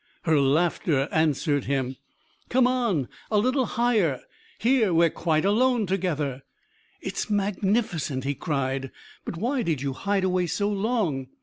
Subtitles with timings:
[0.23, 1.95] Her laughter answered him.
[2.49, 3.07] "Come on!
[3.29, 4.21] A little higher.
[4.57, 6.41] Here we're quite alone together."
[7.01, 8.89] "It's magnificent," he cried.
[9.25, 11.27] "But why did you hide away so long?